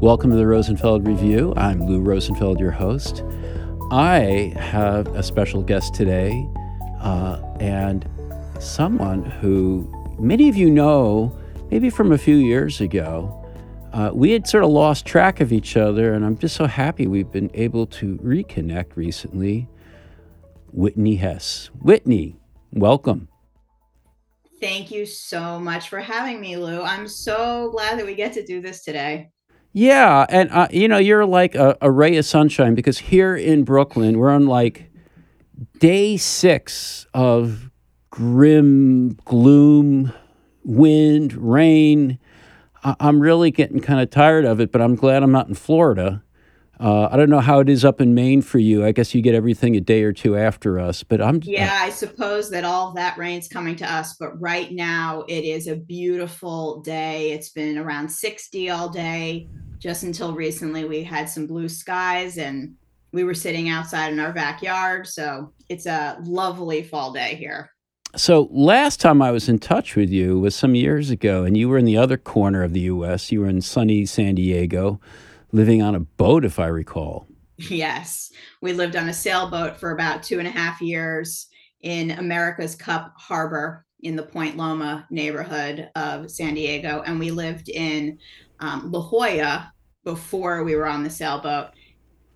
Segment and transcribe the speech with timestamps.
[0.00, 1.52] Welcome to the Rosenfeld Review.
[1.56, 3.24] I'm Lou Rosenfeld, your host.
[3.90, 6.48] I have a special guest today
[7.00, 8.08] uh, and
[8.60, 11.36] someone who many of you know,
[11.72, 13.44] maybe from a few years ago.
[13.92, 17.08] Uh, we had sort of lost track of each other, and I'm just so happy
[17.08, 19.68] we've been able to reconnect recently.
[20.72, 21.70] Whitney Hess.
[21.82, 22.36] Whitney,
[22.72, 23.26] welcome.
[24.60, 26.82] Thank you so much for having me, Lou.
[26.82, 29.32] I'm so glad that we get to do this today.
[29.72, 33.64] Yeah, and uh, you know, you're like a, a ray of sunshine because here in
[33.64, 34.90] Brooklyn, we're on like
[35.78, 37.70] day six of
[38.10, 40.12] grim gloom,
[40.64, 42.18] wind, rain.
[42.82, 45.54] I- I'm really getting kind of tired of it, but I'm glad I'm not in
[45.54, 46.22] Florida.
[46.80, 48.84] Uh, I don't know how it is up in Maine for you.
[48.84, 51.90] I guess you get everything a day or two after us, but I'm Yeah, I
[51.90, 56.80] suppose that all that rain's coming to us, but right now it is a beautiful
[56.80, 57.32] day.
[57.32, 59.48] It's been around 60 all day.
[59.78, 62.74] Just until recently, we had some blue skies and
[63.12, 65.06] we were sitting outside in our backyard.
[65.06, 67.70] So it's a lovely fall day here.
[68.16, 71.68] So last time I was in touch with you was some years ago, and you
[71.68, 73.30] were in the other corner of the U.S.
[73.30, 74.98] You were in sunny San Diego,
[75.52, 77.26] living on a boat, if I recall.
[77.56, 78.30] Yes,
[78.62, 81.48] we lived on a sailboat for about two and a half years
[81.80, 87.68] in America's Cup Harbor in the Point Loma neighborhood of San Diego, and we lived
[87.68, 88.18] in
[88.60, 89.72] um, La Jolla
[90.04, 91.68] before we were on the sailboat.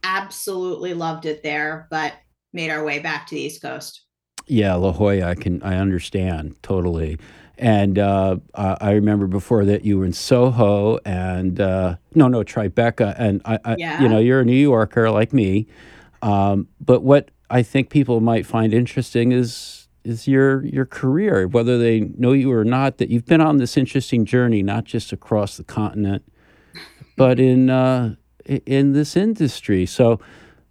[0.02, 2.14] Absolutely loved it there, but
[2.52, 4.06] made our way back to the East Coast.
[4.46, 7.18] Yeah, La Jolla, I can I understand totally.
[7.58, 13.14] And uh, I remember before that you were in Soho and uh, no, no Tribeca,
[13.19, 15.67] and I, I, you know, you're a New Yorker like me.
[16.23, 21.78] Um, but what I think people might find interesting is is your your career, whether
[21.78, 22.98] they know you or not.
[22.98, 26.24] That you've been on this interesting journey, not just across the continent,
[27.17, 28.14] but in uh,
[28.46, 29.86] in this industry.
[29.86, 30.20] So,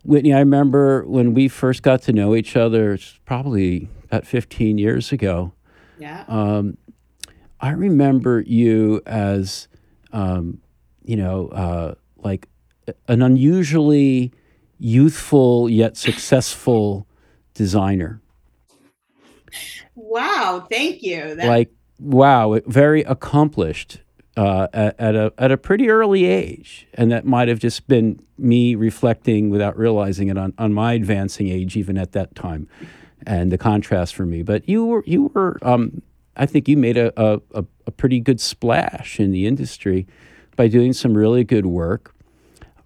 [0.03, 4.77] Whitney, I remember when we first got to know each other, it's probably about 15
[4.77, 5.53] years ago.
[6.01, 6.25] Yeah.
[6.27, 6.77] Um,
[7.59, 9.67] I remember you as,
[10.11, 10.61] um,
[11.03, 12.47] you know, uh, like
[13.07, 14.33] an unusually
[14.79, 17.07] youthful yet successful
[17.53, 18.19] designer.
[19.95, 20.65] Wow.
[20.69, 21.35] Thank you.
[21.35, 21.69] That Like,
[21.99, 24.01] wow, very accomplished
[24.37, 28.19] uh, at, at a at a pretty early age, and that might have just been
[28.37, 32.67] me reflecting without realizing it on, on my advancing age, even at that time,
[33.25, 34.43] and the contrast for me.
[34.43, 36.01] But you were you were, um,
[36.35, 37.41] I think you made a, a
[37.85, 40.07] a pretty good splash in the industry
[40.55, 42.15] by doing some really good work.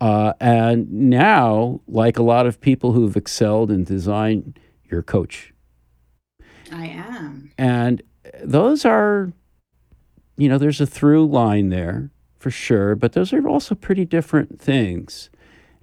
[0.01, 4.53] Uh, and now, like a lot of people who've excelled in design,
[4.89, 5.53] you're a coach.
[6.71, 7.51] I am.
[7.57, 8.01] And
[8.43, 9.31] those are,
[10.37, 14.59] you know, there's a through line there for sure, but those are also pretty different
[14.59, 15.29] things.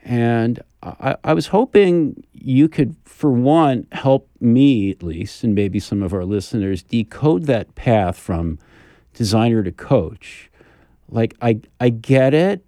[0.05, 5.79] And I, I was hoping you could, for one, help me at least, and maybe
[5.79, 8.59] some of our listeners, decode that path from
[9.15, 10.51] designer to coach.
[11.09, 12.65] Like, I, I get it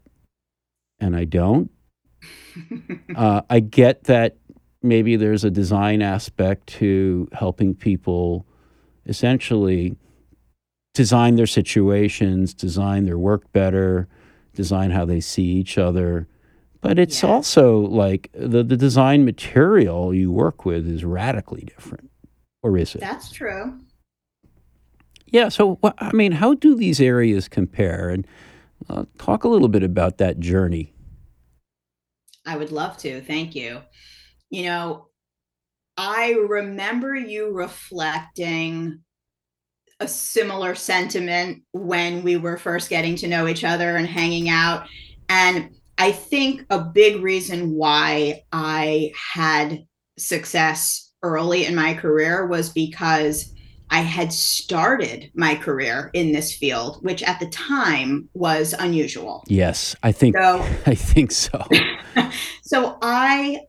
[1.00, 1.70] and I don't.
[3.16, 4.36] Uh, I get that
[4.82, 8.46] maybe there's a design aspect to helping people
[9.06, 9.96] essentially
[10.94, 14.06] design their situations, design their work better,
[14.54, 16.28] design how they see each other.
[16.84, 17.30] But it's Yeah.
[17.30, 22.10] also like the, the design material you work with is radically different.
[22.62, 23.00] Or is it?
[23.00, 23.80] That's true.
[25.28, 25.48] Yeah.
[25.48, 28.10] So, I mean, how do these areas compare?
[28.10, 28.26] And
[28.90, 30.92] uh, talk a little bit about that journey.
[32.44, 33.22] I would love to.
[33.22, 33.80] Thank you.
[34.50, 35.08] You know,
[35.96, 39.00] I remember you reflecting
[40.00, 44.86] a similar sentiment when we were first getting to know each other and hanging out.
[45.30, 49.84] And I think a big reason why I had
[50.18, 53.52] success early in my career was because
[53.90, 59.44] I had started my career in this field, which at the time was unusual.
[59.46, 61.64] Yes, I think So, I think so.
[62.62, 63.60] so I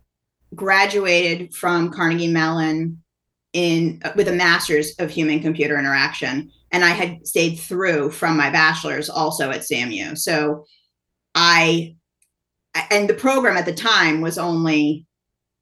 [0.53, 3.03] graduated from Carnegie Mellon
[3.53, 8.49] in with a master's of human computer interaction and I had stayed through from my
[8.49, 10.17] bachelor's also at CMU.
[10.17, 10.65] So
[11.33, 11.94] I
[12.91, 15.05] and the program at the time was only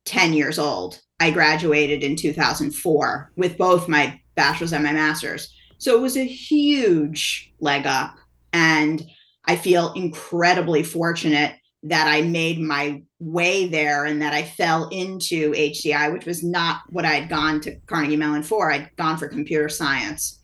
[0.05, 0.99] 10 years old.
[1.19, 5.53] I graduated in 2004 with both my bachelor's and my master's.
[5.77, 8.15] So it was a huge leg up
[8.51, 9.03] and
[9.45, 15.51] I feel incredibly fortunate that I made my way there and that I fell into
[15.51, 18.71] HCI, which was not what I had gone to Carnegie Mellon for.
[18.71, 20.39] I'd gone for computer science.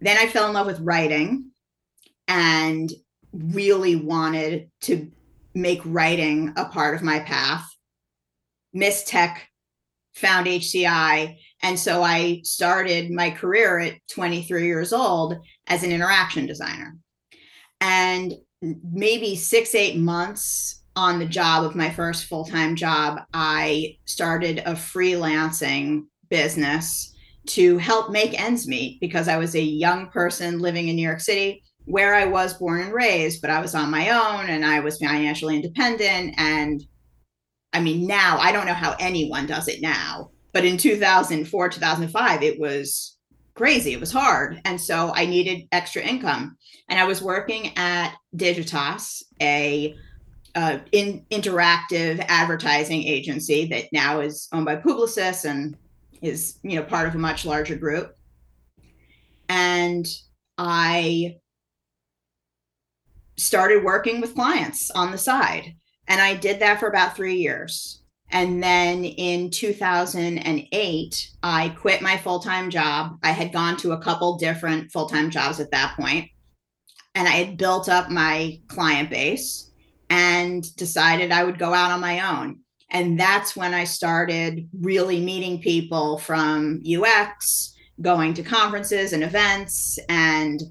[0.00, 1.50] Then I fell in love with writing
[2.28, 2.92] and
[3.32, 5.10] really wanted to
[5.54, 7.68] make writing a part of my path.
[8.72, 9.48] Miss Tech,
[10.14, 11.36] found HCI.
[11.62, 16.96] And so I started my career at 23 years old as an interaction designer.
[17.80, 23.96] And maybe six, eight months on the job of my first full time job, I
[24.04, 27.14] started a freelancing business
[27.44, 31.20] to help make ends meet because I was a young person living in New York
[31.20, 34.80] City where I was born and raised, but I was on my own and I
[34.80, 36.34] was financially independent.
[36.38, 36.82] And
[37.72, 42.42] I mean, now I don't know how anyone does it now, but in 2004, 2005,
[42.42, 43.16] it was
[43.54, 43.92] crazy.
[43.92, 44.60] It was hard.
[44.64, 46.56] And so I needed extra income.
[46.88, 49.94] And I was working at Digitas, a
[50.54, 55.76] uh, in, interactive advertising agency that now is owned by Publicis and
[56.20, 58.14] is you know part of a much larger group.
[59.48, 60.06] And
[60.58, 61.36] I
[63.36, 65.74] started working with clients on the side.
[66.08, 68.02] And I did that for about three years.
[68.32, 73.18] And then in 2008, I quit my full time job.
[73.22, 76.30] I had gone to a couple different full time jobs at that point,
[77.14, 79.70] and I had built up my client base
[80.08, 82.60] and decided I would go out on my own.
[82.90, 89.98] And that's when I started really meeting people from UX, going to conferences and events,
[90.08, 90.62] and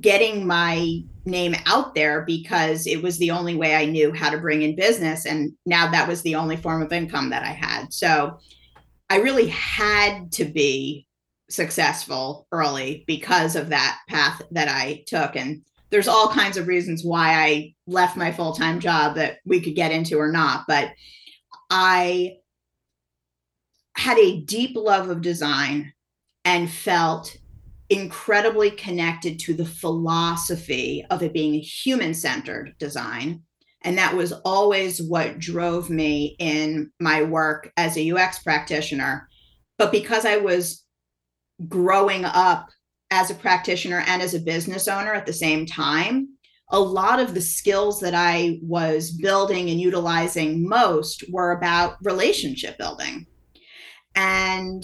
[0.00, 4.38] getting my name out there because it was the only way I knew how to
[4.38, 5.26] bring in business.
[5.26, 7.92] And now that was the only form of income that I had.
[7.92, 8.38] So
[9.10, 11.06] I really had to be
[11.50, 15.36] successful early because of that path that I took.
[15.36, 19.60] And there's all kinds of reasons why I left my full time job that we
[19.60, 20.64] could get into or not.
[20.66, 20.92] But
[21.70, 22.36] I
[23.94, 25.92] had a deep love of design
[26.44, 27.36] and felt
[27.92, 33.42] incredibly connected to the philosophy of it being human centered design.
[33.84, 39.28] And that was always what drove me in my work as a UX practitioner.
[39.76, 40.84] But because I was
[41.68, 42.70] growing up
[43.10, 46.28] as a practitioner and as a business owner at the same time,
[46.70, 52.78] a lot of the skills that I was building and utilizing most were about relationship
[52.78, 53.26] building.
[54.14, 54.82] And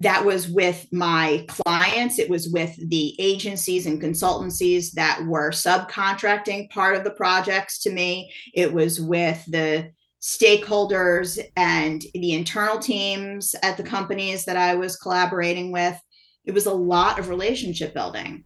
[0.00, 2.18] that was with my clients.
[2.18, 7.92] It was with the agencies and consultancies that were subcontracting part of the projects to
[7.92, 8.32] me.
[8.54, 14.96] It was with the stakeholders and the internal teams at the companies that i was
[14.96, 16.00] collaborating with.
[16.46, 18.44] It was a lot of relationship building.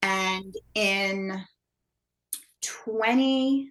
[0.00, 1.44] And in
[2.62, 3.70] 2012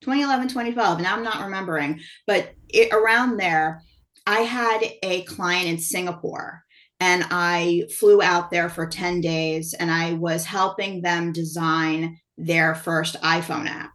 [0.00, 3.82] 2011 2012 and i'm not remembering but it, around there
[4.28, 6.62] I had a client in Singapore
[7.00, 12.74] and I flew out there for 10 days and I was helping them design their
[12.74, 13.90] first iPhone app.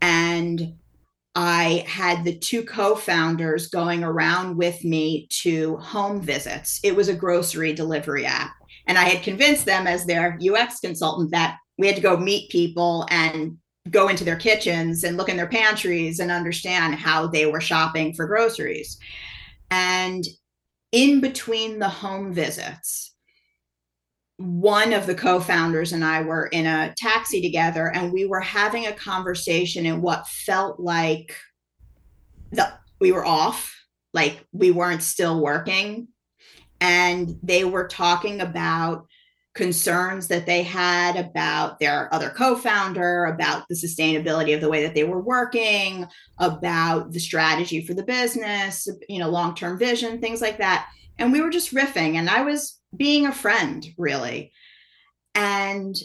[0.00, 0.72] And
[1.34, 6.80] I had the two co founders going around with me to home visits.
[6.82, 8.52] It was a grocery delivery app.
[8.86, 12.50] And I had convinced them, as their UX consultant, that we had to go meet
[12.50, 13.58] people and
[13.90, 18.14] go into their kitchens and look in their pantries and understand how they were shopping
[18.14, 18.98] for groceries.
[19.70, 20.24] And
[20.92, 23.14] in between the home visits,
[24.38, 28.40] one of the co founders and I were in a taxi together and we were
[28.40, 31.36] having a conversation in what felt like
[32.52, 33.74] the, we were off,
[34.14, 36.08] like we weren't still working.
[36.80, 39.07] And they were talking about
[39.58, 44.94] concerns that they had about their other co-founder about the sustainability of the way that
[44.94, 46.06] they were working
[46.38, 50.88] about the strategy for the business you know long-term vision things like that.
[51.18, 54.52] And we were just riffing and i was being a friend really.
[55.34, 55.96] And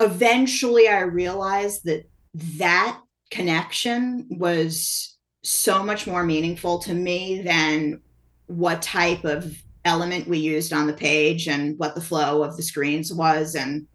[0.00, 2.02] eventually i realized that
[2.34, 3.00] that
[3.30, 8.00] connection was so much more meaningful to me than
[8.46, 12.62] what type of element we used on the page and what the flow of the
[12.62, 13.86] screens was and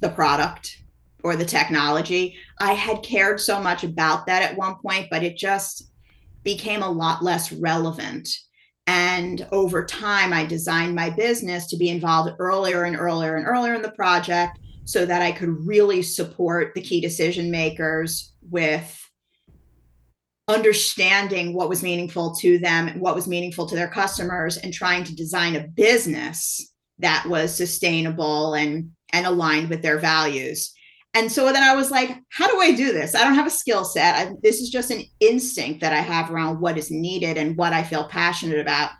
[0.00, 0.82] the product
[1.22, 2.36] or the technology.
[2.60, 5.90] I had cared so much about that at one point, but it just
[6.42, 8.28] became a lot less relevant.
[8.86, 13.74] And over time, I designed my business to be involved earlier and earlier and earlier
[13.74, 19.00] in the project so that I could really support the key decision makers with
[20.48, 25.04] understanding what was meaningful to them, and what was meaningful to their customers, and trying
[25.04, 30.72] to design a business that was sustainable and and aligned with their values.
[31.14, 33.14] And so then I was like, how do I do this?
[33.14, 34.16] I don't have a skill set.
[34.16, 37.72] I, this is just an instinct that I have around what is needed and what
[37.72, 38.90] I feel passionate about.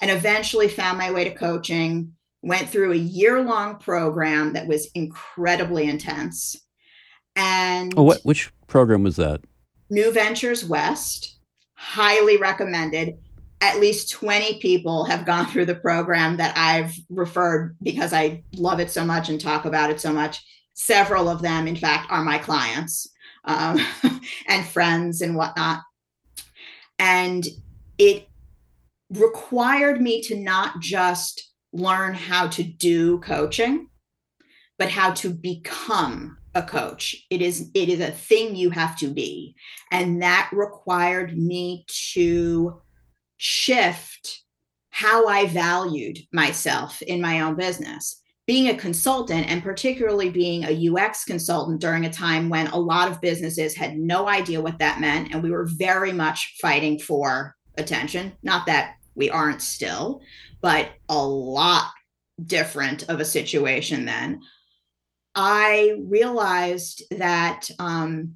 [0.00, 4.88] And eventually found my way to coaching, went through a year long program that was
[4.94, 6.54] incredibly intense.
[7.34, 9.40] And oh, what, which program was that?
[9.90, 11.38] New Ventures West,
[11.74, 13.18] highly recommended.
[13.60, 18.80] At least 20 people have gone through the program that I've referred because I love
[18.80, 20.44] it so much and talk about it so much.
[20.74, 23.08] Several of them, in fact, are my clients
[23.44, 23.78] um,
[24.48, 25.80] and friends and whatnot.
[26.98, 27.46] And
[27.98, 28.28] it
[29.10, 33.88] required me to not just learn how to do coaching,
[34.78, 37.16] but how to become a coach.
[37.30, 39.54] It is it is a thing you have to be.
[39.90, 42.80] And that required me to
[43.36, 44.42] shift
[44.90, 48.20] how I valued myself in my own business.
[48.46, 53.10] Being a consultant and particularly being a UX consultant during a time when a lot
[53.10, 57.56] of businesses had no idea what that meant and we were very much fighting for
[57.78, 58.34] attention.
[58.42, 60.20] Not that we aren't still,
[60.60, 61.90] but a lot
[62.44, 64.40] different of a situation then.
[65.34, 68.34] I realized that um,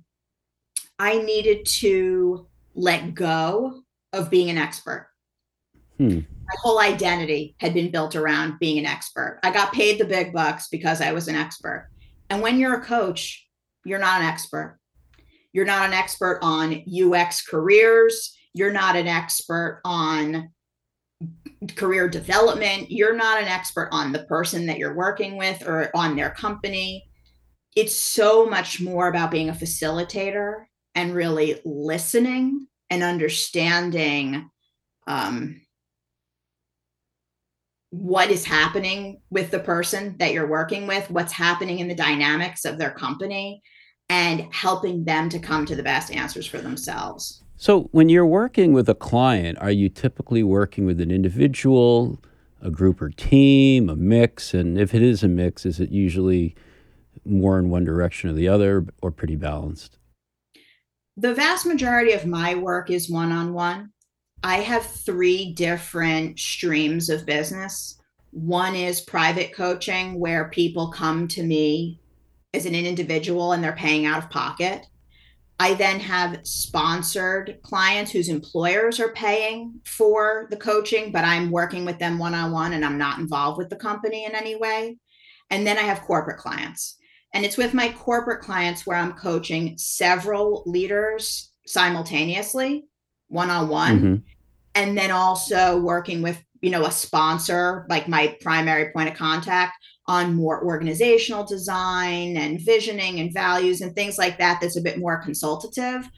[0.99, 5.09] I needed to let go of being an expert.
[5.99, 6.19] Hmm.
[6.19, 9.39] My whole identity had been built around being an expert.
[9.43, 11.89] I got paid the big bucks because I was an expert.
[12.31, 13.47] And when you're a coach,
[13.85, 14.79] you're not an expert.
[15.53, 18.37] You're not an expert on UX careers.
[18.55, 20.51] You're not an expert on
[21.75, 22.91] career development.
[22.91, 27.09] You're not an expert on the person that you're working with or on their company.
[27.77, 34.49] It's so much more about being a facilitator and really listening and understanding
[35.07, 35.61] um,
[37.91, 42.65] what is happening with the person that you're working with, what's happening in the dynamics
[42.65, 43.63] of their company,
[44.09, 47.43] and helping them to come to the best answers for themselves.
[47.61, 52.21] So, when you're working with a client, are you typically working with an individual,
[52.63, 54.55] a group or team, a mix?
[54.55, 56.55] And if it is a mix, is it usually
[57.25, 59.99] more in one direction or the other, or pretty balanced?
[61.17, 63.91] The vast majority of my work is one on one.
[64.45, 67.99] I have three different streams of business.
[68.31, 71.99] One is private coaching, where people come to me
[72.55, 74.87] as an individual and they're paying out of pocket.
[75.61, 81.85] I then have sponsored clients whose employers are paying for the coaching, but I'm working
[81.85, 84.97] with them one on one and I'm not involved with the company in any way.
[85.51, 86.97] And then I have corporate clients.
[87.35, 92.85] And it's with my corporate clients where I'm coaching several leaders simultaneously,
[93.27, 94.25] one on one.
[94.75, 99.75] And then also working with, you know, a sponsor, like my primary point of contact
[100.09, 104.99] on more organizational design and visioning and values and things like that that's a bit
[104.99, 106.09] more consultative.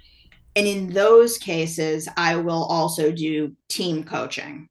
[0.56, 4.68] And in those cases i will also do team coaching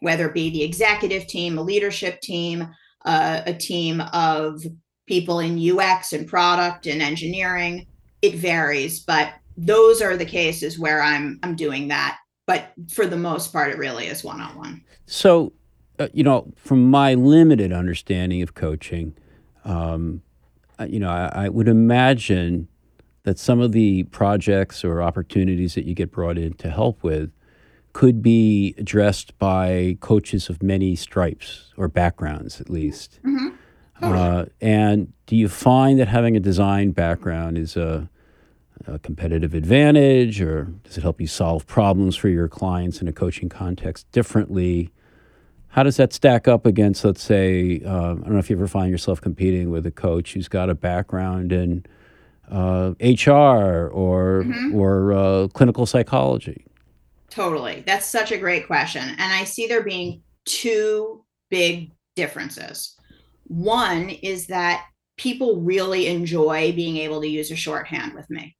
[0.00, 2.68] whether it be the executive team a leadership team
[3.04, 4.62] uh, a team of
[5.06, 7.86] people in ux and product and engineering.
[8.20, 12.18] It varies but those are the cases where i'm i'm doing that.
[12.46, 14.82] But for the most part it really is one-on-one.
[15.06, 15.61] So uh,
[16.12, 19.14] you know, from my limited understanding of coaching,
[19.64, 20.22] um,
[20.86, 22.68] you know, I, I, would imagine
[23.22, 27.30] that some of the projects or opportunities that you get brought in to help with
[27.92, 33.20] could be addressed by coaches of many stripes or backgrounds, at least.
[33.24, 33.48] Mm-hmm.
[34.02, 38.08] Uh, and do you find that having a design background is a,
[38.86, 43.12] a competitive advantage, or does it help you solve problems for your clients in a
[43.12, 44.90] coaching context differently?
[45.72, 48.68] How does that stack up against, let's say, uh, I don't know if you ever
[48.68, 51.86] find yourself competing with a coach who's got a background in
[52.50, 54.74] uh, HR or mm-hmm.
[54.74, 56.66] or uh, clinical psychology?
[57.30, 62.94] Totally, that's such a great question, and I see there being two big differences.
[63.44, 64.84] One is that
[65.16, 68.54] people really enjoy being able to use a shorthand with me.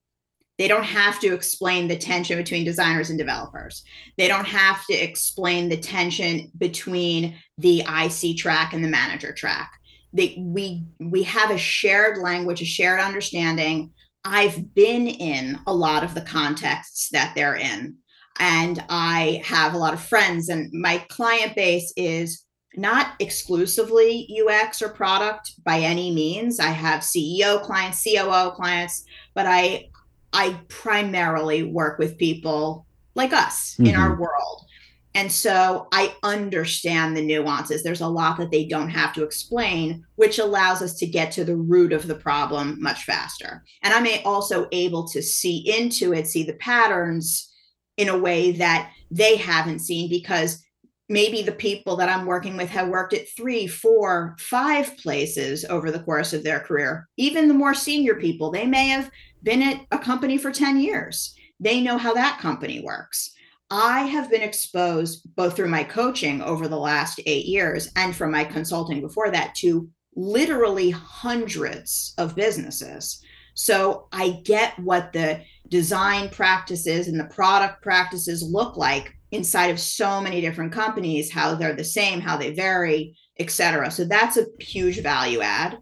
[0.58, 3.82] They don't have to explain the tension between designers and developers.
[4.18, 9.72] They don't have to explain the tension between the IC track and the manager track.
[10.12, 13.92] They, we we have a shared language, a shared understanding.
[14.24, 17.96] I've been in a lot of the contexts that they're in,
[18.38, 22.44] and I have a lot of friends, and my client base is
[22.74, 26.58] not exclusively UX or product by any means.
[26.58, 29.04] I have CEO clients, COO clients,
[29.34, 29.90] but I
[30.32, 33.86] I primarily work with people like us mm-hmm.
[33.86, 34.66] in our world.
[35.14, 37.82] And so I understand the nuances.
[37.82, 41.44] There's a lot that they don't have to explain, which allows us to get to
[41.44, 43.62] the root of the problem much faster.
[43.82, 47.52] And I'm also able to see into it, see the patterns
[47.98, 50.64] in a way that they haven't seen because
[51.10, 55.90] maybe the people that I'm working with have worked at three, four, five places over
[55.90, 57.06] the course of their career.
[57.18, 59.10] Even the more senior people, they may have
[59.42, 61.34] been at a company for 10 years.
[61.60, 63.32] They know how that company works.
[63.70, 68.30] I have been exposed both through my coaching over the last eight years and from
[68.30, 73.22] my consulting before that to literally hundreds of businesses.
[73.54, 79.80] So I get what the design practices and the product practices look like inside of
[79.80, 83.90] so many different companies, how they're the same, how they vary, etc.
[83.90, 85.78] So that's a huge value add.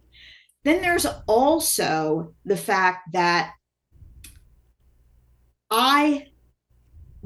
[0.64, 3.52] Then there's also the fact that
[5.70, 6.26] I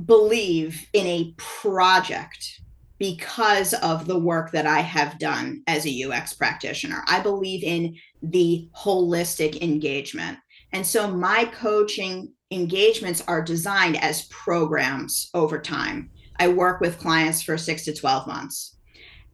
[0.05, 2.61] believe in a project
[2.99, 7.03] because of the work that I have done as a UX practitioner.
[7.09, 10.39] I believe in the holistic engagement.
[10.73, 16.11] And so my coaching engagements are designed as programs over time.
[16.39, 18.77] I work with clients for six to 12 months.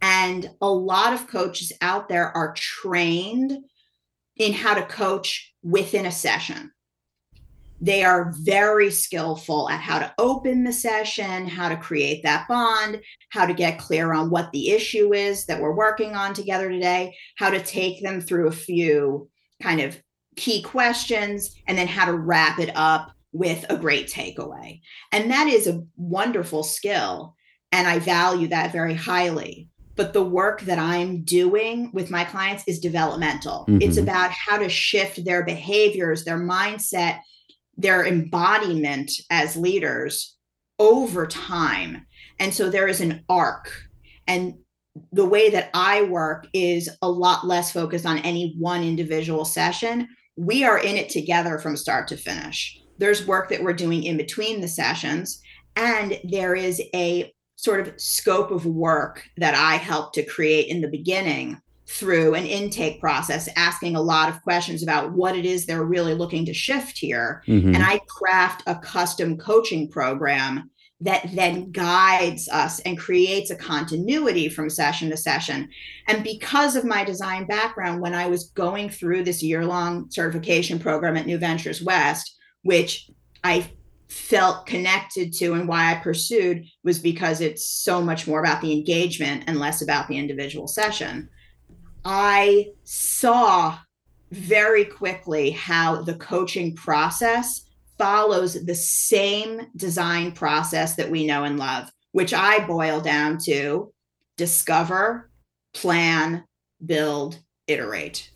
[0.02, 3.59] And a lot of coaches out there are trained
[4.40, 6.73] in how to coach within a session.
[7.78, 13.02] They are very skillful at how to open the session, how to create that bond,
[13.30, 17.14] how to get clear on what the issue is that we're working on together today,
[17.37, 19.28] how to take them through a few
[19.62, 20.00] kind of
[20.37, 24.80] key questions, and then how to wrap it up with a great takeaway.
[25.12, 27.37] And that is a wonderful skill.
[27.73, 29.69] And I value that very highly.
[30.00, 33.66] But the work that I'm doing with my clients is developmental.
[33.69, 33.83] Mm-hmm.
[33.83, 37.21] It's about how to shift their behaviors, their mindset,
[37.76, 40.38] their embodiment as leaders
[40.78, 42.07] over time.
[42.38, 43.71] And so there is an arc.
[44.26, 44.54] And
[45.12, 50.09] the way that I work is a lot less focused on any one individual session.
[50.35, 54.19] We are in it together from start to finish there's work that we're doing in
[54.19, 55.40] between the sessions
[55.75, 60.81] and there is a sort of scope of work that I help to create in
[60.81, 65.66] the beginning through an intake process, asking a lot of questions about what it is
[65.66, 67.42] they're really looking to shift here.
[67.46, 67.75] Mm-hmm.
[67.75, 70.70] And I craft a custom coaching program
[71.03, 75.68] that then guides us and creates a continuity from session to session.
[76.07, 80.79] And because of my design background, when I was going through this year long certification
[80.79, 83.11] program at New Ventures West, which
[83.44, 83.70] I
[84.11, 88.73] felt connected to and why I pursued was because it's so much more about the
[88.73, 91.29] engagement and less about the individual session.
[92.05, 93.79] I saw
[94.33, 97.66] very quickly how the coaching process
[97.99, 103.92] follows the same design process that we know and love, which I boil down to
[104.37, 105.31] discover,
[105.73, 106.44] plan,
[106.85, 108.29] build, iterate.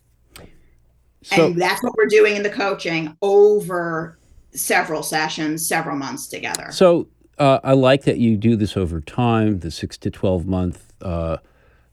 [1.22, 4.18] So, and that's what we're doing in the coaching over
[4.54, 6.68] several sessions, several months together.
[6.70, 10.92] So uh, I like that you do this over time, the six to 12 month
[11.02, 11.38] uh,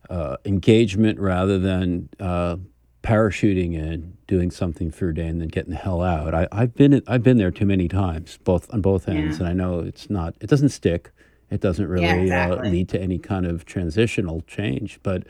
[0.09, 2.57] uh, engagement rather than uh,
[3.03, 6.33] parachuting in, doing something for a day and then getting the hell out.
[6.33, 9.45] I, have been I've been there too many times, both on both ends, yeah.
[9.45, 11.11] and I know it's not it doesn't stick.
[11.49, 12.71] It doesn't really yeah, uh, exactly.
[12.71, 15.23] lead to any kind of transitional change, but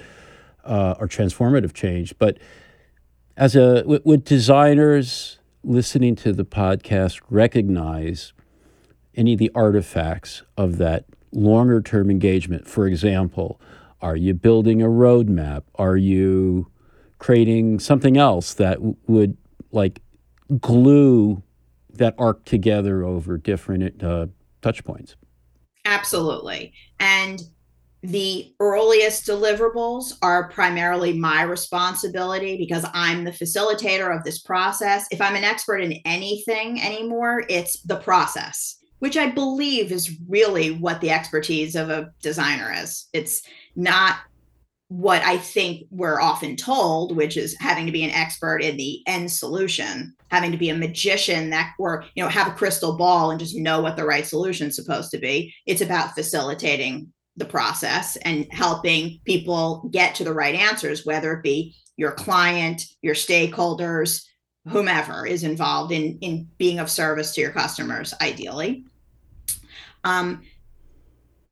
[0.63, 2.13] uh, or transformative change.
[2.19, 2.37] But
[3.37, 8.33] as a with, designers listening to the podcast recognize
[9.15, 12.67] any of the artifacts of that longer term engagement.
[12.67, 13.59] For example,
[14.01, 15.63] are you building a roadmap?
[15.75, 16.67] Are you
[17.19, 19.37] creating something else that w- would
[19.71, 20.01] like
[20.59, 21.43] glue
[21.93, 24.27] that arc together over different uh,
[24.61, 25.15] touch points?
[25.85, 26.73] Absolutely.
[26.99, 27.41] And
[28.03, 35.05] the earliest deliverables are primarily my responsibility because I'm the facilitator of this process.
[35.11, 40.71] If I'm an expert in anything anymore, it's the process, which I believe is really
[40.71, 43.07] what the expertise of a designer is.
[43.13, 43.43] It's
[43.75, 44.17] not
[44.87, 49.01] what I think we're often told, which is having to be an expert in the
[49.07, 53.31] end solution, having to be a magician that or you know have a crystal ball
[53.31, 55.53] and just know what the right solution is supposed to be.
[55.65, 61.43] It's about facilitating the process and helping people get to the right answers, whether it
[61.43, 64.25] be your client, your stakeholders,
[64.67, 68.85] whomever is involved in, in being of service to your customers, ideally.
[70.03, 70.43] Um,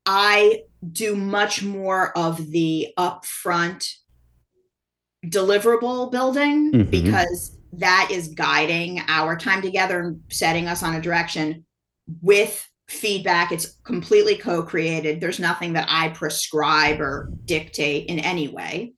[0.05, 3.91] I do much more of the upfront
[5.25, 6.89] deliverable building mm-hmm.
[6.89, 11.65] because that is guiding our time together and setting us on a direction
[12.21, 13.51] with feedback.
[13.51, 15.21] It's completely co created.
[15.21, 18.93] There's nothing that I prescribe or dictate in any way.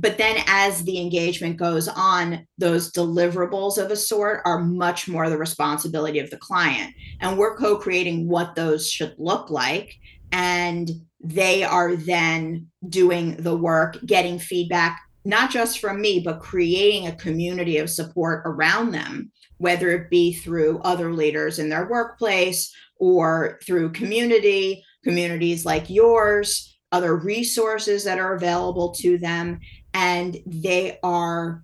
[0.00, 5.28] but then as the engagement goes on, those deliverables of a sort are much more
[5.28, 6.94] the responsibility of the client.
[7.20, 9.94] And we're co creating what those should look like.
[10.30, 10.90] And
[11.20, 17.16] they are then doing the work, getting feedback, not just from me, but creating a
[17.16, 23.58] community of support around them, whether it be through other leaders in their workplace or
[23.64, 29.60] through community, communities like yours, other resources that are available to them
[29.94, 31.62] and they are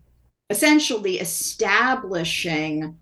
[0.50, 2.96] essentially establishing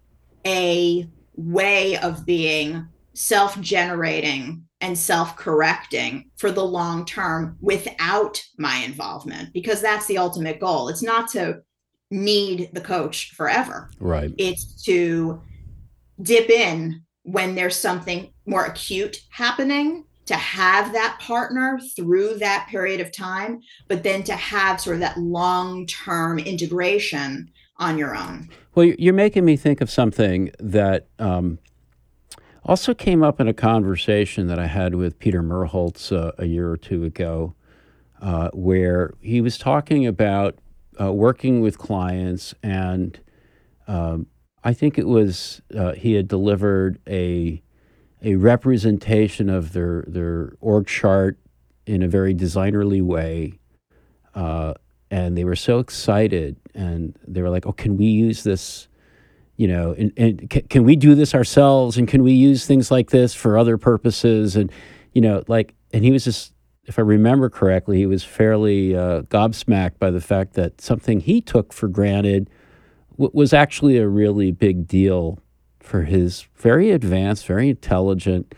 [0.47, 8.79] a way of being self generating and self correcting for the long term without my
[8.79, 10.89] involvement, because that's the ultimate goal.
[10.89, 11.63] It's not to
[12.11, 13.91] need the coach forever.
[13.99, 14.35] Right.
[14.39, 15.41] It's to
[16.21, 23.01] dip in when there's something more acute happening to have that partner through that period
[23.01, 28.49] of time, but then to have sort of that long term integration on your own.
[28.75, 31.59] Well, you're making me think of something that um,
[32.65, 36.71] also came up in a conversation that I had with Peter Merholz uh, a year
[36.71, 37.55] or two ago,
[38.21, 40.57] uh, where he was talking about
[41.01, 43.19] uh, working with clients, and
[43.89, 44.27] um,
[44.65, 47.63] I think it was uh, he had delivered a
[48.23, 51.39] a representation of their their org chart
[51.87, 53.59] in a very designerly way,
[54.35, 54.75] uh,
[55.11, 58.89] and they were so excited, and they were like, "Oh, can we use this?"
[59.57, 61.99] You know, and, and can, can we do this ourselves?
[61.99, 64.57] And can we use things like this for other purposes?
[64.57, 64.73] And
[65.13, 69.23] you know, like, and he was just, if I remember correctly, he was fairly uh,
[69.23, 72.49] gobsmacked by the fact that something he took for granted
[73.13, 75.39] w- was actually a really big deal
[75.81, 78.55] for his very advanced, very intelligent,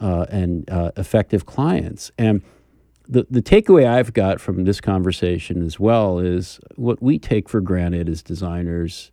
[0.00, 2.10] uh, and uh, effective clients.
[2.18, 2.42] And
[3.08, 7.60] the, the takeaway I've got from this conversation as well is what we take for
[7.60, 9.10] granted as designers,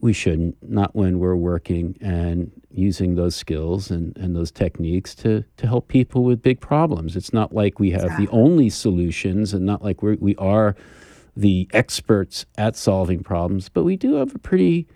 [0.00, 5.44] we shouldn't, not when we're working and using those skills and, and those techniques to,
[5.56, 7.16] to help people with big problems.
[7.16, 10.76] It's not like we have the only solutions and not like we're, we are
[11.36, 14.86] the experts at solving problems, but we do have a pretty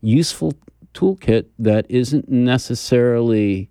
[0.00, 0.52] useful
[0.92, 3.70] toolkit that isn't necessarily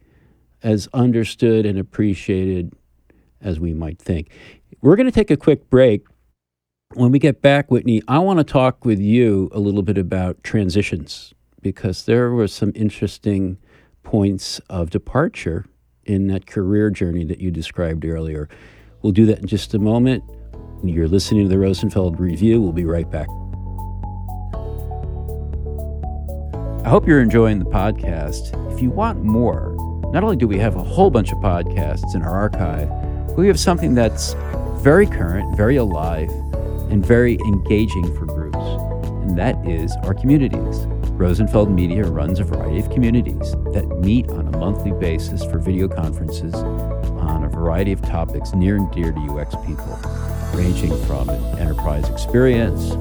[0.62, 2.74] as understood and appreciated
[3.42, 4.30] as we might think.
[4.82, 6.06] We're going to take a quick break.
[6.94, 10.44] When we get back, Whitney, I want to talk with you a little bit about
[10.44, 13.58] transitions because there were some interesting
[14.04, 15.66] points of departure
[16.06, 18.50] in that career journey that you described earlier.
[19.02, 20.24] We'll do that in just a moment.
[20.86, 22.62] You're listening to the Rosenfeld Review.
[22.62, 23.30] We'll be right back.
[26.86, 28.52] I hope you're enjoying the podcast.
[28.74, 29.78] If you want more,
[30.12, 32.90] not only do we have a whole bunch of podcasts in our archive,
[33.28, 34.36] but we have something that's
[34.82, 36.30] very current, very alive,
[36.92, 38.58] and very engaging for groups,
[39.24, 40.86] and that is our communities.
[41.14, 45.88] Rosenfeld Media runs a variety of communities that meet on a monthly basis for video
[45.88, 49.98] conferences on a variety of topics near and dear to UX people,
[50.54, 52.92] ranging from enterprise experience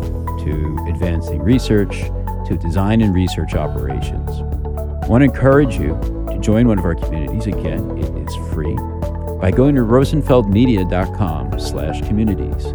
[0.43, 2.03] to advancing research
[2.47, 4.31] to design and research operations.
[5.03, 7.47] I want to encourage you to join one of our communities.
[7.47, 8.75] Again, it is free
[9.41, 12.73] by going to rosenfeldmedia.com slash communities.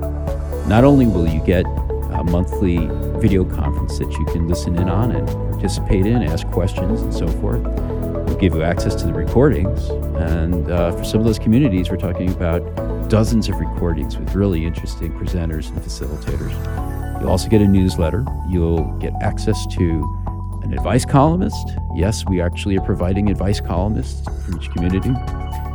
[0.68, 2.88] Not only will you get a monthly
[3.20, 7.28] video conference that you can listen in on and participate in, ask questions, and so
[7.28, 7.62] forth.
[7.62, 9.90] We'll give you access to the recordings.
[10.20, 12.62] And uh, for some of those communities, we're talking about
[13.10, 17.22] dozens of recordings with really interesting presenters and facilitators.
[17.22, 18.26] You'll also get a newsletter.
[18.50, 21.68] You'll get access to an advice columnist.
[21.96, 25.14] Yes, we actually are providing advice columnists for each community.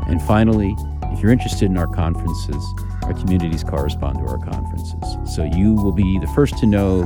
[0.08, 2.62] And finally, if you're interested in our conferences,
[3.04, 5.34] our communities correspond to our conferences.
[5.34, 7.02] So you will be the first to know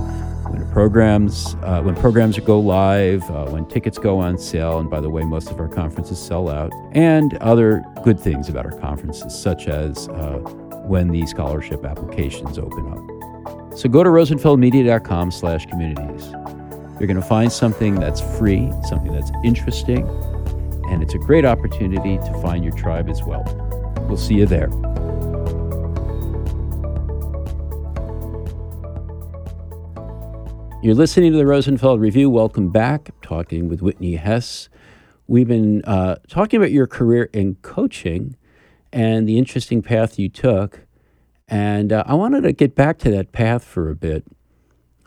[0.56, 5.00] when programs uh, when programs go live, uh, when tickets go on sale, and by
[5.00, 9.38] the way, most of our conferences sell out, and other good things about our conferences,
[9.38, 10.38] such as uh,
[10.86, 13.78] when the scholarship applications open up.
[13.78, 16.30] So go to rosenfeldmedia.com slash communities.
[16.98, 20.08] You're going to find something that's free, something that's interesting,
[20.88, 23.44] and it's a great opportunity to find your tribe as well.
[24.08, 24.70] We'll see you there.
[30.86, 32.30] You're listening to the Rosenfeld Review.
[32.30, 33.08] Welcome back.
[33.08, 34.68] I'm talking with Whitney Hess.
[35.26, 38.36] We've been uh, talking about your career in coaching
[38.92, 40.86] and the interesting path you took.
[41.48, 44.26] And uh, I wanted to get back to that path for a bit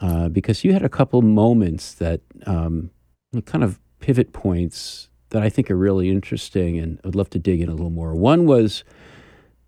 [0.02, 2.90] uh, because you had a couple moments that um,
[3.46, 7.62] kind of pivot points that I think are really interesting and I'd love to dig
[7.62, 8.14] in a little more.
[8.16, 8.84] One was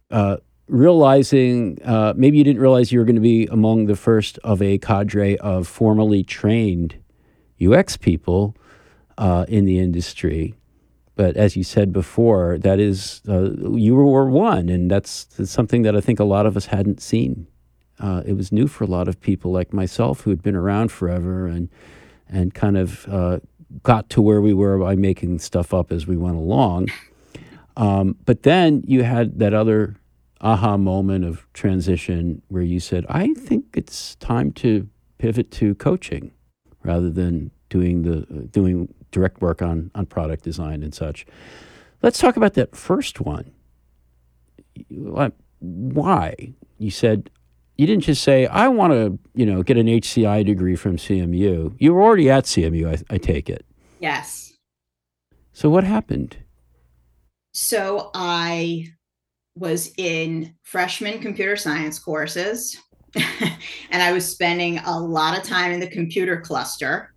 [0.09, 0.39] uh,
[0.71, 4.61] realizing uh, maybe you didn't realize you were going to be among the first of
[4.61, 6.95] a cadre of formally trained
[7.61, 8.55] UX people
[9.17, 10.55] uh, in the industry.
[11.15, 15.95] But as you said before, that is, uh, you were one, and that's, something that
[15.95, 17.47] I think a lot of us hadn't seen.
[17.99, 20.89] Uh, it was new for a lot of people like myself who had been around
[20.89, 21.69] forever and,
[22.29, 23.39] and kind of uh,
[23.83, 26.87] got to where we were by making stuff up as we went along.
[27.75, 29.97] Um, but then you had that other
[30.41, 36.31] aha moment of transition where you said, I think it's time to pivot to coaching
[36.83, 41.25] rather than doing the doing direct work on on product design and such.
[42.01, 43.51] Let's talk about that first one.
[45.59, 46.53] Why?
[46.79, 47.29] You said
[47.77, 51.75] you didn't just say, I want to, you know, get an HCI degree from CMU.
[51.79, 53.65] You were already at CMU, I, I take it.
[53.99, 54.53] Yes.
[55.53, 56.37] So what happened?
[57.53, 58.93] So I
[59.55, 62.77] was in freshman computer science courses
[63.91, 67.13] and I was spending a lot of time in the computer cluster,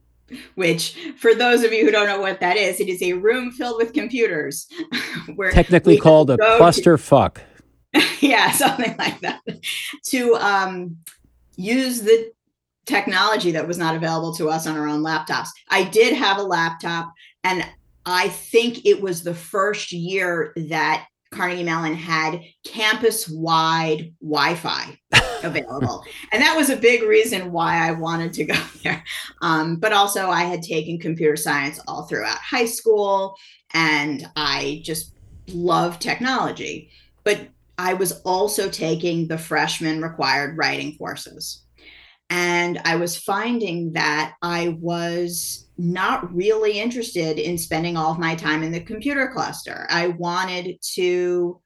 [0.55, 3.53] which, for those of you who don't know what that is, it is a room
[3.53, 4.66] filled with computers.
[5.37, 7.42] where Technically called a cluster to, fuck.
[8.20, 9.40] yeah, something like that.
[10.07, 10.97] To um,
[11.57, 12.33] use the
[12.87, 15.49] technology that was not available to us on our own laptops.
[15.70, 17.12] I did have a laptop,
[17.44, 17.64] and
[18.05, 24.99] I think it was the first year that Carnegie Mellon had campus wide Wi Fi
[25.42, 26.05] available.
[26.33, 29.03] and that was a big reason why I wanted to go there.
[29.42, 33.37] Um, but also, I had taken computer science all throughout high school
[33.73, 35.14] and I just
[35.49, 36.90] love technology.
[37.25, 41.64] But I was also taking the freshman required writing courses.
[42.31, 48.35] And I was finding that I was not really interested in spending all of my
[48.35, 49.87] time in the computer cluster.
[49.91, 51.61] I wanted to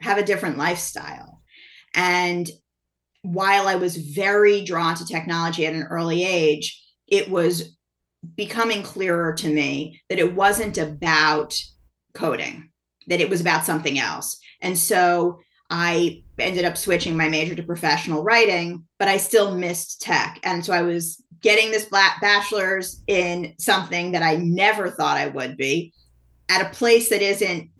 [0.00, 1.42] have a different lifestyle.
[1.94, 2.48] And
[3.22, 7.76] while I was very drawn to technology at an early age, it was
[8.36, 11.54] becoming clearer to me that it wasn't about
[12.14, 12.70] coding,
[13.06, 14.38] that it was about something else.
[14.60, 20.00] And so I ended up switching my major to professional writing, but I still missed
[20.00, 20.40] tech.
[20.42, 25.56] And so I was getting this bachelor's in something that I never thought I would
[25.56, 25.92] be
[26.48, 27.70] at a place that isn't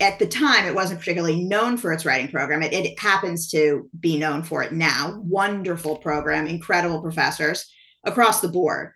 [0.00, 2.62] at the time it wasn't particularly known for its writing program.
[2.62, 5.20] It, it, happens to be known for it now.
[5.24, 7.68] Wonderful program incredible professors
[8.04, 8.92] across the board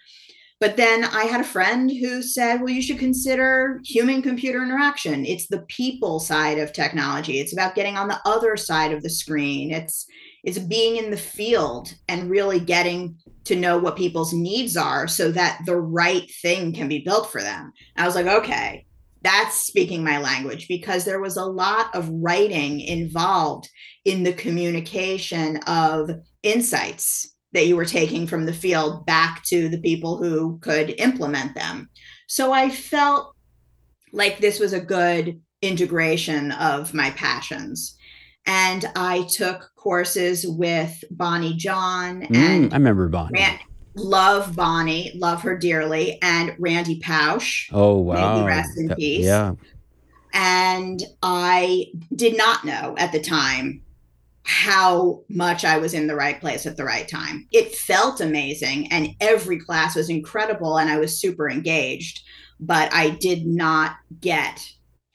[0.62, 5.26] but then i had a friend who said well you should consider human computer interaction.
[5.26, 7.40] It's the people side of technology.
[7.40, 9.72] It's about getting on the other side of the screen.
[9.72, 10.06] It's
[10.44, 15.30] it's being in the field and really getting to know what people's needs are so
[15.32, 17.72] that the right thing can be built for them.
[17.96, 18.86] I was like, okay,
[19.22, 23.68] that's speaking my language because there was a lot of writing involved
[24.04, 26.10] in the communication of
[26.42, 31.54] insights that you were taking from the field back to the people who could implement
[31.54, 31.90] them.
[32.26, 33.34] So I felt
[34.12, 37.96] like this was a good integration of my passions
[38.46, 43.38] and I took courses with Bonnie John mm, and I remember Bonnie.
[43.38, 43.58] Rand,
[43.96, 47.68] love Bonnie, love her dearly, and Randy Pausch.
[47.72, 48.44] Oh wow!
[48.44, 49.24] rest in peace.
[49.24, 49.54] Yeah.
[50.34, 53.82] And I did not know at the time
[54.44, 57.46] how much I was in the right place at the right time.
[57.52, 62.22] It felt amazing, and every class was incredible, and I was super engaged.
[62.60, 64.64] But I did not get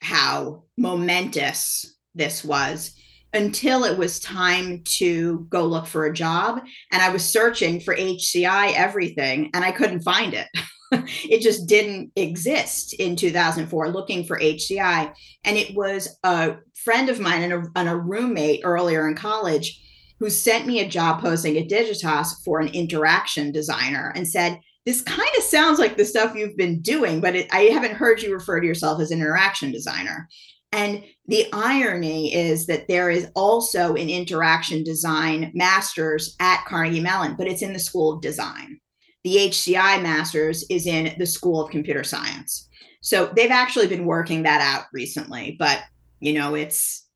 [0.00, 2.94] how momentous this was
[3.32, 6.60] until it was time to go look for a job.
[6.92, 10.48] And I was searching for HCI everything and I couldn't find it.
[11.28, 15.12] it just didn't exist in 2004 looking for HCI.
[15.44, 19.82] And it was a friend of mine and a, and a roommate earlier in college
[20.18, 25.02] who sent me a job posting at Digitas for an interaction designer and said, this
[25.02, 28.32] kind of sounds like the stuff you've been doing, but it, I haven't heard you
[28.32, 30.28] refer to yourself as an interaction designer.
[30.72, 37.36] And the irony is that there is also an interaction design master's at Carnegie Mellon,
[37.36, 38.80] but it's in the School of Design.
[39.28, 42.66] The HCI master's is in the School of Computer Science.
[43.02, 45.82] So they've actually been working that out recently, but
[46.20, 47.06] you know, it's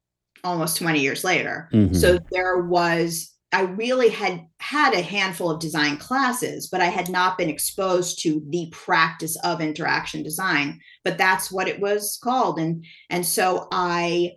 [0.45, 1.71] almost 20 years later.
[1.73, 1.95] Mm-hmm.
[1.95, 7.09] So there was I really had had a handful of design classes, but I had
[7.09, 10.81] not been exposed to the practice of interaction design.
[11.05, 14.33] But that's what it was called, and and so I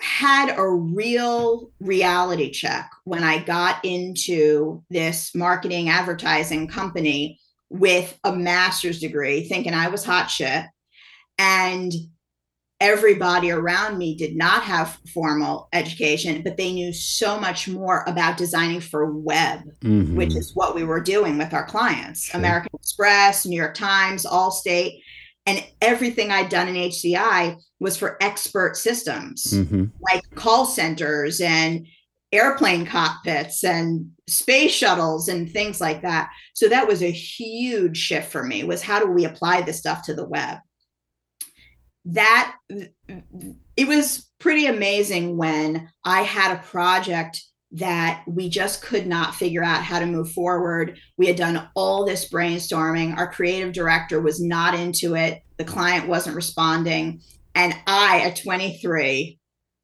[0.00, 8.34] had a real reality check when I got into this marketing advertising company with a
[8.34, 10.64] master's degree, thinking I was hot shit,
[11.38, 11.92] and
[12.80, 18.36] everybody around me did not have formal education, but they knew so much more about
[18.36, 20.16] designing for web, mm-hmm.
[20.16, 22.38] which is what we were doing with our clients sure.
[22.38, 25.00] American Express, New York Times, Allstate.
[25.48, 29.86] And everything I'd done in HCI was for expert systems mm-hmm.
[30.02, 31.86] like call centers and
[32.32, 36.28] airplane cockpits and space shuttles and things like that.
[36.52, 40.02] So that was a huge shift for me was how do we apply this stuff
[40.02, 40.58] to the web?
[42.04, 49.34] That it was pretty amazing when I had a project that we just could not
[49.34, 50.98] figure out how to move forward.
[51.16, 53.16] We had done all this brainstorming.
[53.16, 55.42] Our creative director was not into it.
[55.58, 57.20] The client wasn't responding.
[57.54, 59.38] And I, at 23,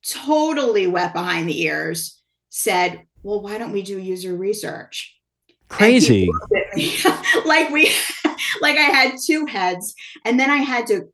[0.06, 5.14] totally wet behind the ears, said, Well, why don't we do user research?
[5.68, 6.30] Crazy.
[7.44, 7.92] like we
[8.60, 9.94] like I had two heads
[10.24, 11.08] and then I had to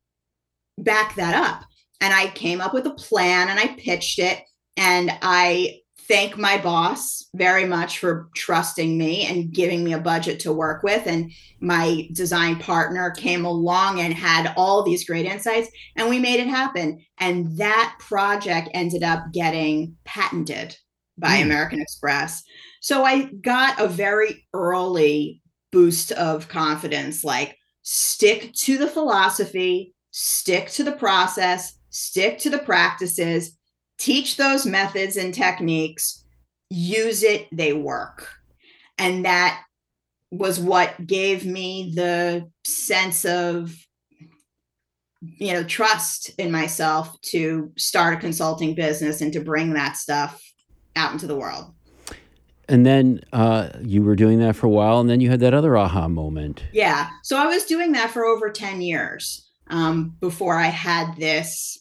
[0.77, 1.65] back that up.
[1.99, 4.41] And I came up with a plan and I pitched it
[4.77, 10.39] and I thank my boss very much for trusting me and giving me a budget
[10.41, 11.07] to work with.
[11.07, 16.39] And my design partner came along and had all these great insights, and we made
[16.39, 17.03] it happen.
[17.19, 20.75] And that project ended up getting patented
[21.17, 21.43] by mm.
[21.43, 22.43] American Express.
[22.81, 30.69] So I got a very early boost of confidence like, stick to the philosophy, stick
[30.69, 33.57] to the process, stick to the practices,
[34.01, 36.23] teach those methods and techniques,
[36.71, 38.27] use it, they work.
[38.97, 39.63] And that
[40.31, 43.75] was what gave me the sense of
[45.21, 50.41] you know trust in myself to start a consulting business and to bring that stuff
[50.95, 51.71] out into the world.
[52.67, 55.53] And then uh, you were doing that for a while and then you had that
[55.53, 56.63] other aha moment.
[56.73, 57.09] Yeah.
[57.21, 61.77] So i was doing that for over 10 years um, before i had this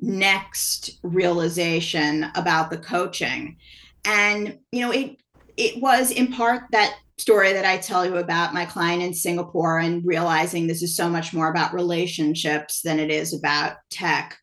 [0.00, 3.56] next realization about the coaching.
[4.04, 5.16] And you know it
[5.56, 9.80] it was in part that story that i tell you about my client in singapore
[9.80, 14.38] and realizing this is so much more about relationships than it is about tech.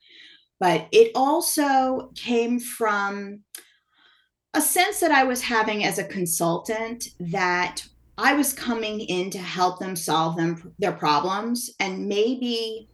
[0.60, 3.42] But it also came from
[4.54, 7.82] a sense that i was having as a consultant that
[8.18, 12.90] i was coming in to help them solve them their problems and maybe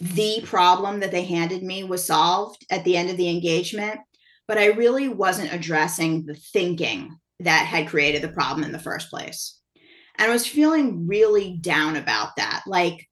[0.00, 4.00] the problem that they handed me was solved at the end of the engagement,
[4.46, 9.10] but I really wasn't addressing the thinking that had created the problem in the first
[9.10, 9.58] place.
[10.16, 12.62] And I was feeling really down about that.
[12.66, 13.08] Like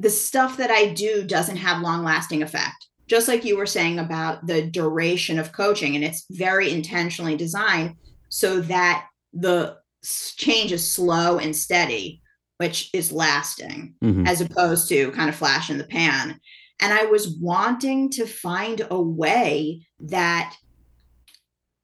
[0.00, 2.86] the stuff that I do doesn't have long lasting effect.
[3.06, 7.94] Just like you were saying about the duration of coaching, and it's very intentionally designed
[8.28, 12.20] so that the change is slow and steady
[12.58, 14.26] which is lasting mm-hmm.
[14.26, 16.40] as opposed to kind of flash in the pan.
[16.80, 20.54] And I was wanting to find a way that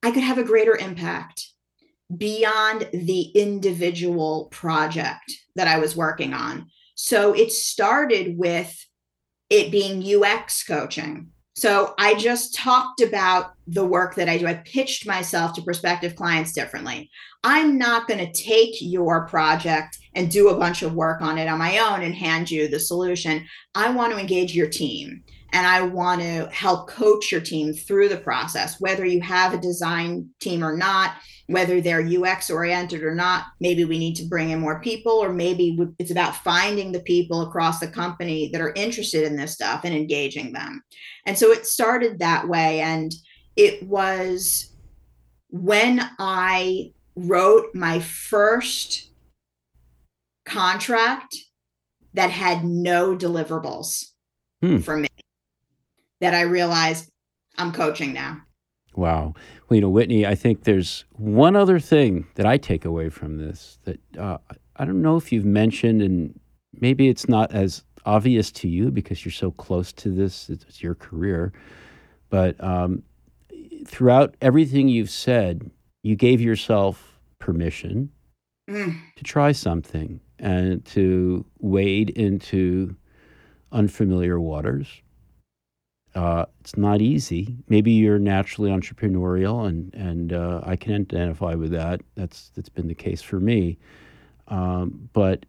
[0.02, 1.48] I could have a greater impact
[2.14, 6.66] beyond the individual project that I was working on.
[6.94, 8.74] So it started with
[9.48, 11.31] it being UX coaching.
[11.54, 14.46] So I just talked about the work that I do.
[14.46, 17.10] I pitched myself to prospective clients differently.
[17.44, 21.48] I'm not going to take your project and do a bunch of work on it
[21.48, 23.46] on my own and hand you the solution.
[23.74, 28.08] I want to engage your team and I want to help coach your team through
[28.08, 31.12] the process, whether you have a design team or not,
[31.46, 33.44] whether they're UX oriented or not.
[33.60, 37.42] Maybe we need to bring in more people, or maybe it's about finding the people
[37.42, 40.82] across the company that are interested in this stuff and engaging them.
[41.26, 42.80] And so it started that way.
[42.80, 43.12] And
[43.54, 44.74] it was
[45.50, 49.10] when I wrote my first
[50.46, 51.36] contract
[52.14, 54.06] that had no deliverables
[54.62, 54.78] hmm.
[54.78, 55.08] for me
[56.22, 57.10] that I realized
[57.58, 58.40] I'm coaching now.
[58.94, 59.34] Wow.
[59.68, 63.38] Well, you know, Whitney, I think there's one other thing that I take away from
[63.38, 64.38] this that uh,
[64.76, 66.38] I don't know if you've mentioned, and
[66.80, 70.94] maybe it's not as obvious to you because you're so close to this, it's your
[70.94, 71.52] career.
[72.30, 73.02] But um,
[73.86, 75.70] throughout everything you've said,
[76.02, 78.10] you gave yourself permission
[78.70, 78.96] mm.
[79.16, 82.94] to try something and to wade into
[83.72, 85.02] unfamiliar waters.
[86.14, 87.56] Uh, it's not easy.
[87.68, 92.00] Maybe you're naturally entrepreneurial, and and uh, I can identify with that.
[92.14, 93.78] That's that's been the case for me.
[94.48, 95.46] Um, but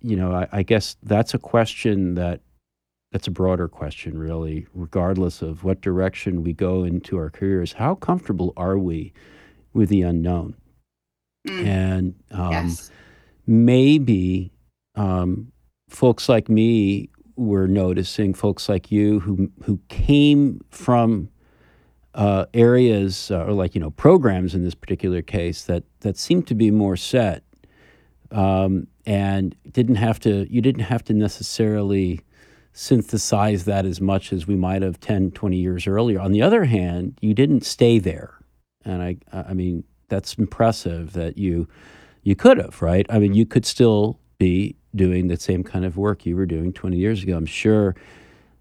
[0.00, 2.40] you know, I, I guess that's a question that
[3.12, 4.66] that's a broader question, really.
[4.74, 9.12] Regardless of what direction we go into our careers, how comfortable are we
[9.72, 10.56] with the unknown?
[11.48, 11.66] Mm.
[11.66, 12.90] And um, yes
[13.46, 14.52] maybe
[14.94, 15.50] um,
[15.88, 21.28] folks like me we're noticing folks like you who who came from
[22.14, 26.42] uh, areas uh, or like you know programs in this particular case that that seem
[26.42, 27.42] to be more set
[28.30, 32.20] um, and didn't have to you didn't have to necessarily
[32.74, 36.20] synthesize that as much as we might have 10 20 years earlier.
[36.20, 38.38] On the other hand you didn't stay there.
[38.84, 41.68] And i i mean that's impressive that you
[42.22, 43.06] you could have right?
[43.08, 46.72] I mean you could still be doing the same kind of work you were doing
[46.72, 47.94] 20 years ago i'm sure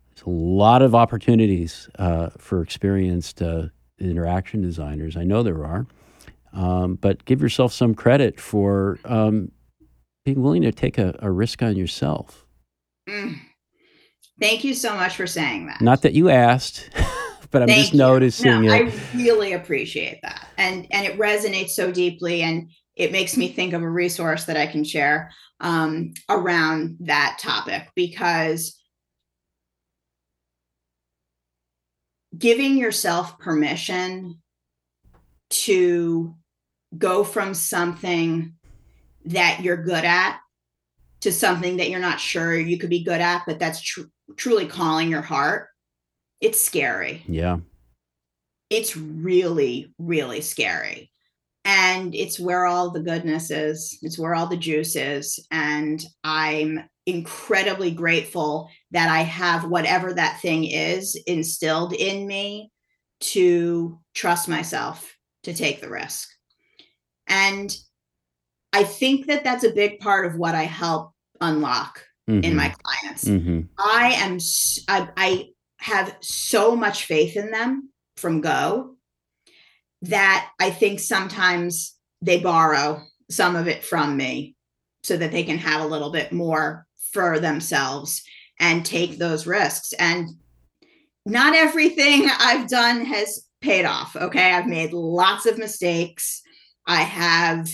[0.10, 3.64] there's a lot of opportunities uh, for experienced uh,
[4.00, 5.86] interaction designers i know there are
[6.54, 9.52] um, but give yourself some credit for um,
[10.26, 12.46] being willing to take a, a risk on yourself.
[13.10, 13.40] Mm.
[14.40, 15.82] Thank you so much for saying that.
[15.82, 16.90] Not that you asked,
[17.52, 18.00] but I'm Thank just you.
[18.00, 18.94] noticing no, it.
[18.94, 20.48] I really appreciate that.
[20.58, 22.70] And and it resonates so deeply and
[23.02, 27.90] it makes me think of a resource that I can share um, around that topic
[27.96, 28.80] because
[32.38, 34.40] giving yourself permission
[35.50, 36.36] to
[36.96, 38.54] go from something
[39.26, 40.40] that you're good at
[41.22, 44.02] to something that you're not sure you could be good at, but that's tr-
[44.36, 45.70] truly calling your heart,
[46.40, 47.24] it's scary.
[47.28, 47.58] Yeah.
[48.70, 51.11] It's really, really scary.
[51.64, 55.40] And it's where all the goodness is, it's where all the juice is.
[55.52, 62.72] And I'm incredibly grateful that I have whatever that thing is instilled in me
[63.22, 66.30] to trust myself to take the risk.
[67.28, 67.76] And
[68.74, 72.44] I think that that's a big part of what I help unlock Mhm.
[72.44, 73.26] in my clients.
[73.26, 73.68] Mhm.
[73.78, 74.38] I am
[75.18, 75.50] I
[75.80, 78.96] have so much faith in them from go
[80.04, 84.56] that I think sometimes they borrow some of it from me
[85.04, 88.24] so that they can have a little bit more for themselves
[88.60, 89.94] and take those risks.
[89.94, 90.30] And
[91.26, 94.54] not everything I've done has paid off okay?
[94.54, 96.42] I've made lots of mistakes.
[96.88, 97.70] I have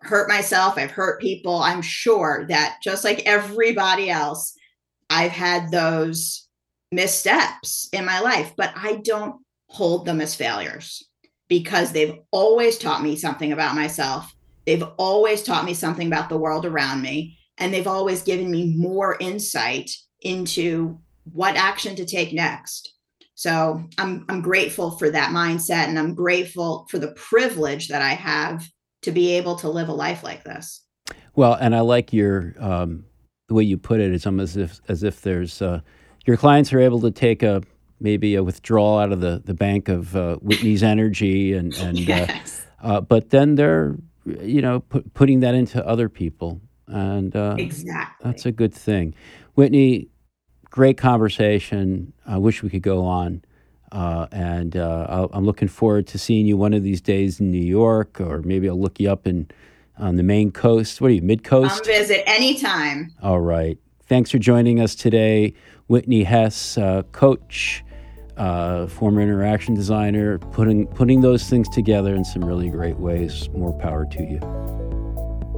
[0.00, 1.56] hurt myself, I've hurt people.
[1.56, 4.54] I'm sure that just like everybody else,
[5.10, 6.48] I've had those
[6.92, 9.36] missteps in my life, but I don't
[9.68, 11.06] hold them as failures
[11.48, 14.34] because they've always taught me something about myself.
[14.66, 18.74] They've always taught me something about the world around me, and they've always given me
[18.76, 19.90] more insight
[20.22, 20.98] into
[21.32, 22.94] what action to take next.
[23.34, 28.14] So I'm I'm grateful for that mindset and I'm grateful for the privilege that I
[28.14, 28.66] have
[29.02, 30.82] to be able to live a life like this.
[31.34, 33.04] Well, and I like your um,
[33.48, 34.12] the way you put it.
[34.12, 35.80] It's almost as if as if there's uh,
[36.24, 37.62] your clients are able to take a
[38.00, 42.66] maybe a withdrawal out of the, the bank of uh, Whitney's energy and and yes.
[42.82, 47.56] uh, uh, but then they're you know put, putting that into other people and uh,
[47.58, 48.24] exactly.
[48.24, 49.14] that's a good thing.
[49.54, 50.08] Whitney,
[50.70, 52.12] great conversation.
[52.26, 53.42] I wish we could go on.
[53.92, 57.50] Uh, and uh, I'll, I'm looking forward to seeing you one of these days in
[57.50, 59.48] New York, or maybe I'll look you up in
[59.98, 61.00] on the Maine coast.
[61.00, 61.86] What are you, mid coast?
[61.86, 63.12] visit anytime.
[63.22, 63.78] All right.
[64.06, 65.54] Thanks for joining us today,
[65.86, 67.84] Whitney Hess, uh, coach,
[68.36, 73.48] uh, former interaction designer, putting putting those things together in some really great ways.
[73.50, 74.40] More power to you.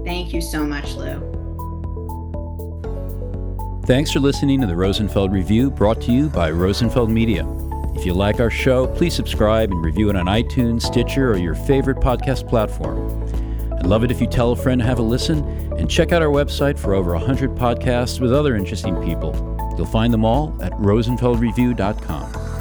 [0.05, 1.39] Thank you so much, Lou.
[3.87, 7.47] Thanks for listening to the Rosenfeld Review, brought to you by Rosenfeld Media.
[7.95, 11.55] If you like our show, please subscribe and review it on iTunes, Stitcher, or your
[11.55, 13.25] favorite podcast platform.
[13.73, 15.39] I'd love it if you tell a friend to have a listen
[15.79, 19.35] and check out our website for over 100 podcasts with other interesting people.
[19.77, 22.58] You'll find them all at rosenfeldreview.com.